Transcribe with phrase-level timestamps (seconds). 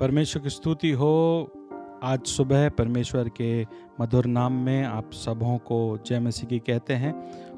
[0.00, 1.12] परमेश्वर की स्तुति हो।
[2.02, 3.66] आज सुबह परमेश्वर के
[4.00, 7.12] मधुर नाम में आप सबों को जय मसीह की कहते हैं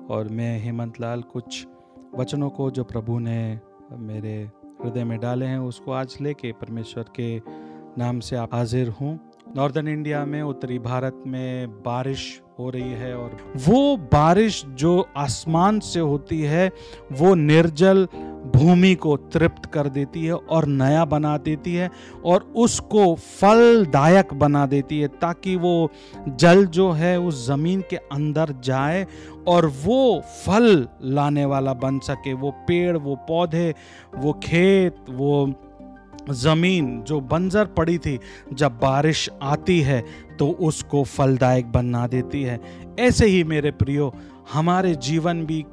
[0.07, 1.66] और मैं हेमंत लाल कुछ
[2.14, 3.61] वचनों को जो प्रभु ने
[3.93, 4.51] मेरे
[4.82, 7.38] हृदय में डाले हैं, उसको आज लेके परमेश्वर के
[7.98, 9.18] नाम से आप हाजिर हूँ।
[9.57, 15.79] नॉर्दर्न इंडिया में, उत्तरी भारत में बारिश हो रही है और वो बारिश जो आसमान
[15.80, 16.70] से होती है,
[17.12, 18.09] वो निर्जल
[18.56, 21.91] भूमि को तृप्त कर देती है और नया बना देती है
[22.24, 25.91] और उसको फलदायक बना देती है ताकि वो
[26.28, 29.06] जल जो है उस ज़मीन के अंदर जाए
[29.48, 33.75] और वो फल लाने वाला बन सके। वो पेड़, वो पौधे,
[34.16, 35.47] वो खेत, वो
[36.30, 38.18] ज़मीन जो बंजर पड़ी थी
[38.52, 40.04] जब बारिश आती है
[40.38, 42.60] तो उसको फलदायक बना देती है।
[42.98, 44.12] ऐसे ही मेरे प्रियो
[44.52, 45.64] हमारे जीवन भी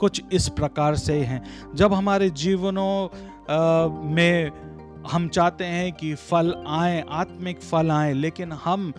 [0.00, 1.42] कुछ इस प्रकार से हैं।
[1.74, 3.08] जब हमारे जीवनों
[3.50, 4.50] आ, में
[5.10, 8.92] हम चाहते हैं कि फल आए आत्मिक फल आए लेकिन हम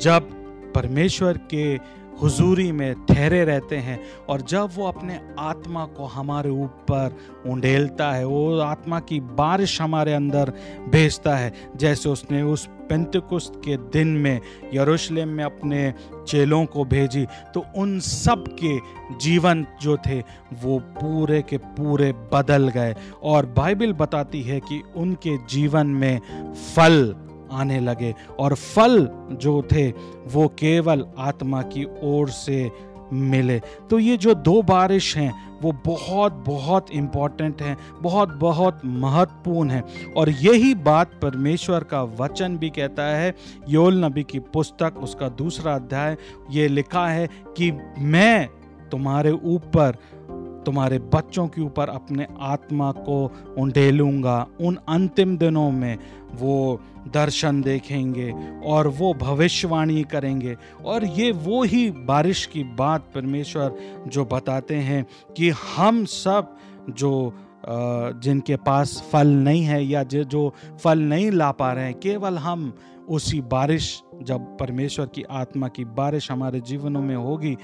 [0.00, 0.30] जब
[0.74, 1.76] परमेश्वर के
[2.22, 3.98] हुजूरी में ठहरे रहते हैं
[4.28, 10.12] और जब वो अपने आत्मा को हमारे ऊपर उंडेलता है, वो आत्मा की बारिश हमारे
[10.12, 10.52] अंदर
[10.88, 14.40] भेजता है। जैसे उसने उस पेंतकुस्त के दिन में
[14.74, 15.92] यरूशलेम में अपने
[16.28, 18.78] चेलों को भेजी तो उन सब के
[19.18, 20.18] जीवन जो थे,
[20.54, 26.20] वो पूरे के पूरे बदल गए। और बाइबल बताती है कि उनके जीवन में
[26.54, 27.14] फल
[27.54, 29.90] आने लगे और फल जो थे,
[30.26, 32.70] वो केवल आत्मा की ओर से
[33.12, 33.60] मिले।
[33.90, 40.12] तो ये जो दो बारिश हैं, वो बहुत बहुत इंपॉर्टेंट हैं, बहुत बहुत महत्वपूर्ण हैं।
[40.12, 43.34] और यही बात परमेश्वर का वचन भी कहता है।
[43.68, 46.16] योल नबी की पुस्तक, उसका दूसरा अध्याय,
[46.50, 48.48] ये लिखा है कि मैं
[48.90, 49.96] तुम्हारे ऊपर
[50.66, 53.24] तुम्हारे बच्चों के ऊपर अपने आत्मा को
[53.58, 55.98] उंडेलूँगा उन अंतिम दिनों में
[56.34, 56.80] वो
[57.14, 58.30] दर्शन देखेंगे
[58.66, 63.74] और वो भविष्यवाणी करेंगे। और ये वो ही बारिश की बात परमेश्वर
[64.08, 65.04] जो बताते हैं
[65.36, 66.56] कि हम सब
[66.90, 67.32] जो
[67.66, 72.72] जिनके पास फल नहीं है या जो फल नहीं ला पा रहे हैं, केवल हम
[73.08, 77.56] उसी बारिश, जब परमेश्वर की आत्मा की बारिश हमारे जीवनों में होगी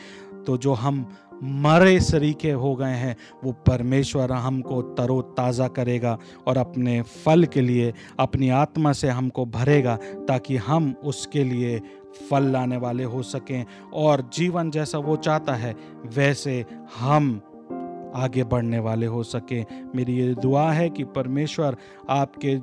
[0.47, 1.05] तो जो हम
[1.43, 7.95] मरे सरीके हो गए हैं, वो परमेश्वर हमको तरोताज़ा करेगा और अपने फल के लिए,
[8.19, 11.81] अपनी आत्मा से हमको भरेगा ताकि हम उसके लिए
[12.31, 13.65] फल लाने वाले हो सकें।
[13.95, 16.65] और जीवन जैसा वो चाहता है, वैसे
[16.99, 17.41] हम
[18.15, 21.77] आगे बढ़ने वाले हो सकें। मेरी ये दुआ है कि परमेश्वर
[22.11, 22.59] आपके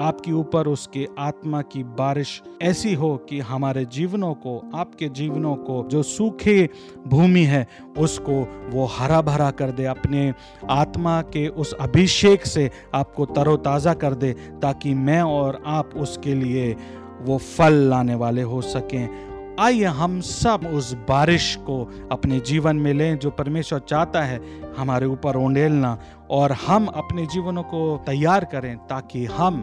[0.00, 5.88] आपके ऊपर उसके आत्मा की बारिश ऐसी हो कि हमारे जीवनों को, आपके जीवनों को
[5.88, 6.68] जो सूखे
[7.06, 8.32] भूमि है, उसको
[8.70, 10.34] वो हरा भरा कर दे, अपने
[10.70, 16.76] आत्मा के उस अभिषेक से आपको तरोताज़ा कर दे, ताकि मैं और आप उसके लिए
[17.20, 22.94] वो फल लाने वाले हो सकें। आइए हम सब उस बारिश को अपने जीवन में
[22.94, 24.40] लें जो परमेश्वर चाहता है
[24.76, 25.98] हमारे ऊपर ओंडेलना
[26.30, 29.62] और हम अपने जीवनों को तैयार करें ताकि हम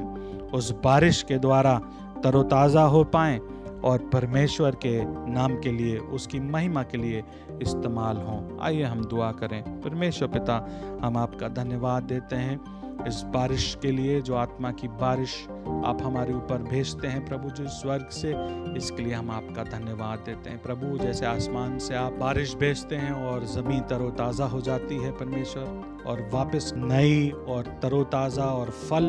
[0.54, 1.82] उस बारिश के द्वारा
[2.24, 3.40] तरोताज़ा हो पाएँ
[3.84, 7.24] और परमेश्वर के नाम के लिए, उसकी महिमा के लिए
[7.62, 10.70] इस्तेमाल हों। आइए हम दुआ करें। परमेश्वर पिता,
[11.04, 15.48] हम आपका धन्यवाद देते हैं। इस बारिश के लिए जो आत्मा की बारिश
[15.86, 18.34] आप हमारे ऊपर भेजते हैं, प्रभु जो, स्वर्ग से,
[18.78, 23.12] इसके लिए हम आपका धन्यवाद देते हैं। प्रभु, जैसे आसमान से आप बारिश भेजते हैं
[23.12, 25.64] और ज़मीन तरोताज़ा हो जाती है परमेश्वर,
[26.08, 29.06] और वापस नई और तरोताज़ा और फल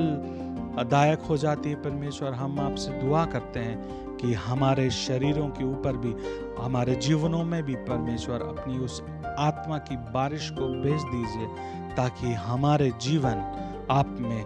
[0.91, 5.97] दायक हो जाती है परमेश्वर, हम आपसे दुआ करते हैं कि हमारे शरीरों के ऊपर
[5.97, 6.15] भी,
[6.59, 9.03] हमारे जीवनों में भी परमेश्वर अपनी उस
[9.39, 11.47] आत्मा की बारिश को भेज दीजिए,
[11.97, 13.45] ताकि हमारे जीवन
[13.91, 14.45] आप में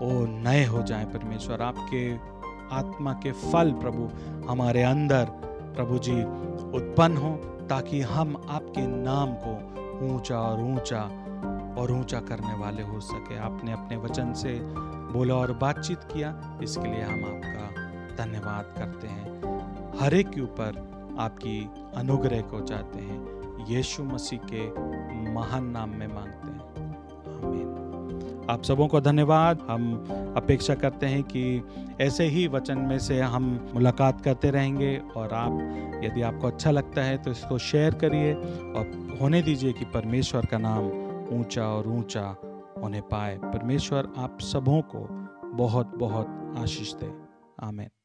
[0.00, 2.12] वो नए हो जाए परमेश्वर। आपके
[2.76, 4.08] आत्मा के फल प्रभु
[4.48, 5.24] हमारे अंदर
[5.76, 6.22] प्रभु जी
[6.78, 7.34] उत्पन्न हो,
[7.68, 9.54] ताकि हम आपके नाम को
[10.06, 11.00] ऊँचा और ऊँचा
[11.80, 14.58] और ऊँचा करने वाले हो सके। आपने अपने वचन से
[15.12, 17.85] बोला और बातचीत किया, इसके लिए हम आपका
[18.16, 19.26] धन्यवाद करते हैं।
[20.00, 20.84] हर एक के ऊपर
[21.18, 24.68] आपकी अनुग्रह को चाहते हैं। यीशु मसीह के
[25.32, 26.66] महान नाम में मांगते हैं।
[27.44, 31.62] आमीन। आप सबों को धन्यवाद। हम अपेक्षा करते हैं कि
[32.00, 35.52] ऐसे ही वचन में से हम मुलाकात करते रहेंगे और आप,
[36.04, 40.58] यदि आपको अच्छा लगता है तो इसको शेयर करिए और होने दीजिए कि परमेश्वर का
[40.58, 40.84] नाम
[41.40, 42.36] ऊँचा और ऊँचा
[42.82, 45.06] होने पाए। परमेश्वर आप सबों को
[45.56, 47.12] बहुत बहुत आशीष दे।
[47.60, 47.88] आमेन।